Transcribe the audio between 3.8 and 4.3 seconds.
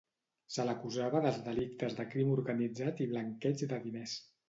diners.